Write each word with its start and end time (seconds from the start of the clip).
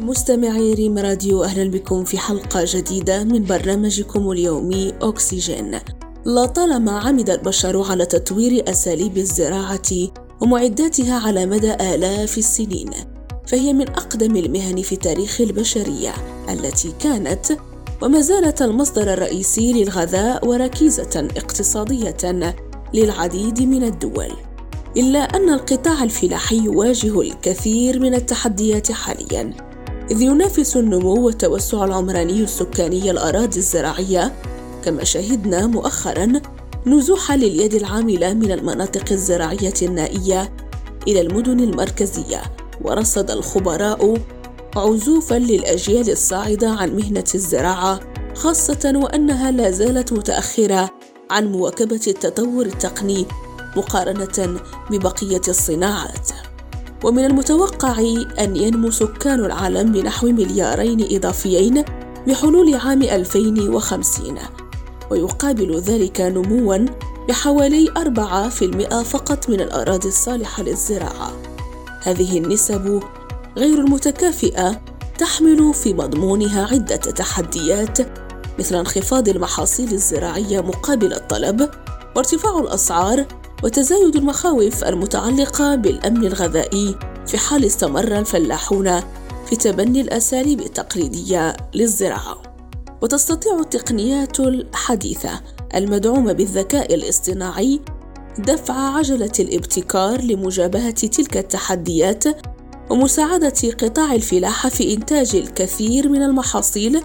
مستمعي 0.00 0.74
ريم 0.74 0.98
راديو 0.98 1.44
أهلا 1.44 1.70
بكم 1.70 2.04
في 2.04 2.18
حلقة 2.18 2.64
جديدة 2.66 3.24
من 3.24 3.44
برنامجكم 3.44 4.30
اليومي 4.30 4.92
أكسجين 5.02 5.78
لطالما 6.26 6.98
عمد 6.98 7.30
البشر 7.30 7.82
على 7.90 8.06
تطوير 8.06 8.70
أساليب 8.70 9.18
الزراعة 9.18 9.90
ومعداتها 10.40 11.26
على 11.26 11.46
مدى 11.46 11.74
آلاف 11.74 12.38
السنين 12.38 12.90
فهي 13.46 13.72
من 13.72 13.88
أقدم 13.88 14.36
المهن 14.36 14.82
في 14.82 14.96
تاريخ 14.96 15.40
البشرية 15.40 16.14
التي 16.48 16.92
كانت 17.00 17.58
وما 18.02 18.20
زالت 18.20 18.62
المصدر 18.62 19.12
الرئيسي 19.12 19.72
للغذاء 19.72 20.48
وركيزة 20.48 21.28
اقتصادية 21.36 22.54
للعديد 22.94 23.62
من 23.62 23.82
الدول. 23.82 24.32
إلا 24.96 25.18
أن 25.18 25.50
القطاع 25.50 26.04
الفلاحي 26.04 26.56
يواجه 26.56 27.20
الكثير 27.20 28.00
من 28.00 28.14
التحديات 28.14 28.92
حالياً. 28.92 29.69
إذ 30.10 30.22
ينافس 30.22 30.76
النمو 30.76 31.26
والتوسع 31.26 31.84
العمراني 31.84 32.42
السكاني 32.42 33.10
الأراضي 33.10 33.58
الزراعية 33.58 34.32
كما 34.84 35.04
شهدنا 35.04 35.66
مؤخرا 35.66 36.32
نزوح 36.86 37.32
لليد 37.32 37.74
العاملة 37.74 38.34
من 38.34 38.52
المناطق 38.52 39.12
الزراعية 39.12 39.74
النائية 39.82 40.52
إلى 41.08 41.20
المدن 41.20 41.60
المركزية 41.60 42.42
ورصد 42.82 43.30
الخبراء 43.30 44.20
عزوفا 44.76 45.34
للأجيال 45.34 46.10
الصاعدة 46.10 46.70
عن 46.70 46.96
مهنة 46.96 47.24
الزراعة 47.34 48.00
خاصة 48.34 48.92
وأنها 48.94 49.50
لا 49.50 49.70
زالت 49.70 50.12
متأخرة 50.12 50.90
عن 51.30 51.52
مواكبة 51.52 52.00
التطور 52.06 52.66
التقني 52.66 53.26
مقارنة 53.76 54.60
ببقية 54.90 55.42
الصناعات. 55.48 56.30
ومن 57.04 57.24
المتوقع 57.24 57.98
أن 58.38 58.56
ينمو 58.56 58.90
سكان 58.90 59.44
العالم 59.44 59.92
بنحو 59.92 60.26
مليارين 60.26 61.16
إضافيين 61.16 61.84
بحلول 62.26 62.74
عام 62.74 63.02
2050 63.02 64.38
ويقابل 65.10 65.80
ذلك 65.80 66.20
نموا 66.20 66.86
بحوالي 67.28 67.88
4% 68.90 69.02
فقط 69.02 69.48
من 69.50 69.60
الأراضي 69.60 70.08
الصالحة 70.08 70.62
للزراعة. 70.62 71.32
هذه 72.02 72.38
النسب 72.38 73.02
غير 73.56 73.78
المتكافئة 73.78 74.80
تحمل 75.18 75.74
في 75.74 75.94
مضمونها 75.94 76.66
عدة 76.72 76.96
تحديات 76.96 77.98
مثل 78.58 78.74
انخفاض 78.76 79.28
المحاصيل 79.28 79.92
الزراعية 79.92 80.60
مقابل 80.60 81.12
الطلب 81.12 81.70
وارتفاع 82.16 82.58
الأسعار 82.58 83.26
وتزايد 83.62 84.16
المخاوف 84.16 84.84
المتعلقة 84.84 85.74
بالأمن 85.74 86.26
الغذائي 86.26 86.96
في 87.26 87.38
حال 87.38 87.64
استمر 87.64 88.18
الفلاحون 88.18 89.00
في 89.46 89.56
تبني 89.56 90.00
الأساليب 90.00 90.60
التقليدية 90.60 91.56
للزراعة. 91.74 92.42
وتستطيع 93.02 93.60
التقنيات 93.60 94.40
الحديثة 94.40 95.40
المدعومة 95.74 96.32
بالذكاء 96.32 96.94
الاصطناعي 96.94 97.80
دفع 98.38 98.74
عجلة 98.74 99.32
الابتكار 99.40 100.20
لمجابهة 100.20 100.90
تلك 100.90 101.36
التحديات 101.36 102.24
ومساعدة 102.90 103.54
قطاع 103.82 104.14
الفلاحة 104.14 104.68
في 104.68 104.94
إنتاج 104.94 105.36
الكثير 105.36 106.08
من 106.08 106.22
المحاصيل 106.22 107.02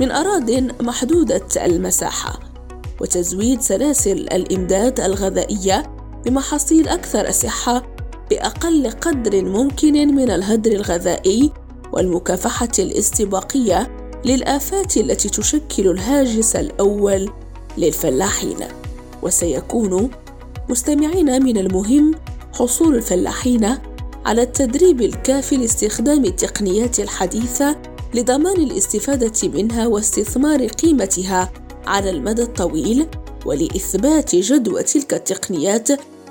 من 0.00 0.10
أراضٍ 0.10 0.50
محدودة 0.82 1.46
المساحة 1.56 2.49
وتزويد 3.00 3.60
سلاسل 3.60 4.18
الإمداد 4.18 5.00
الغذائية 5.00 5.82
بمحاصيل 6.24 6.88
أكثر 6.88 7.30
صحة 7.30 7.82
بأقل 8.30 8.90
قدر 8.90 9.44
ممكن 9.44 10.14
من 10.14 10.30
الهدر 10.30 10.72
الغذائي 10.72 11.52
والمكافحة 11.92 12.68
الاستباقية 12.78 13.90
للآفات 14.24 14.96
التي 14.96 15.28
تشكل 15.28 15.90
الهاجس 15.90 16.56
الأول 16.56 17.30
للفلاحين. 17.78 18.56
وسيكون 19.22 20.10
مستمعين 20.68 21.42
من 21.42 21.58
المهم 21.58 22.14
حصول 22.54 22.94
الفلاحين 22.94 23.78
على 24.26 24.42
التدريب 24.42 25.00
الكافي 25.00 25.56
لاستخدام 25.56 26.24
التقنيات 26.24 27.00
الحديثة 27.00 27.76
لضمان 28.14 28.56
الاستفادة 28.56 29.48
منها 29.48 29.86
واستثمار 29.86 30.66
قيمتها. 30.66 31.52
على 31.86 32.10
المدى 32.10 32.42
الطويل 32.42 33.06
ولإثبات 33.46 34.36
جدوى 34.36 34.82
تلك 34.82 35.14
التقنيات 35.14 35.88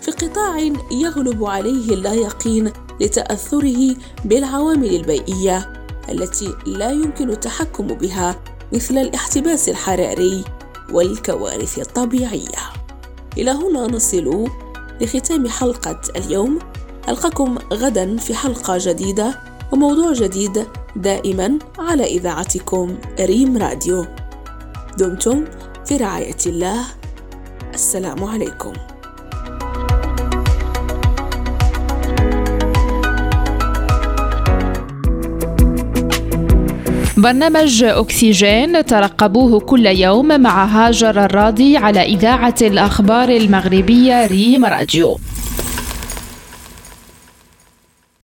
في 0.00 0.10
قطاع 0.10 0.58
يغلب 0.90 1.44
عليه 1.44 1.94
اللا 1.94 2.12
يقين 2.12 2.72
لتأثره 3.00 3.96
بالعوامل 4.24 4.96
البيئية 4.96 5.72
التي 6.08 6.54
لا 6.66 6.90
يمكن 6.90 7.30
التحكم 7.30 7.86
بها 7.86 8.42
مثل 8.72 8.98
الاحتباس 8.98 9.68
الحراري 9.68 10.44
والكوارث 10.92 11.78
الطبيعية. 11.78 12.62
إلى 13.38 13.50
هنا 13.50 13.86
نصل 13.86 14.48
لختام 15.00 15.48
حلقة 15.48 16.00
اليوم 16.16 16.58
ألقاكم 17.08 17.58
غدا 17.72 18.16
في 18.16 18.34
حلقة 18.34 18.78
جديدة 18.80 19.38
وموضوع 19.72 20.12
جديد 20.12 20.66
دائما 20.96 21.58
على 21.78 22.04
إذاعتكم 22.04 22.98
ريم 23.20 23.56
راديو. 23.56 24.06
دمتم 24.98 25.44
في 25.86 25.96
رعاية 25.96 26.36
الله. 26.46 26.84
السلام 27.74 28.24
عليكم. 28.24 28.72
برنامج 37.16 37.84
أكسجين 37.84 38.86
ترقبوه 38.86 39.60
كل 39.60 39.86
يوم 39.86 40.40
مع 40.40 40.64
هاجر 40.64 41.24
الراضي 41.24 41.76
على 41.76 42.02
إذاعة 42.02 42.54
الأخبار 42.62 43.28
المغربية 43.28 44.26
ريم 44.26 44.64
راديو. 44.64 45.18